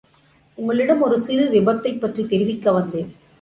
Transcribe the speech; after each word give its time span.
உங்களிடம் 0.55 1.01
ஒரு 1.01 1.19
சிறு 1.19 1.49
விபத்தைப்பற்றித் 1.51 2.29
தெரிவிக்க 2.29 2.71
வத்தேன். 2.71 3.09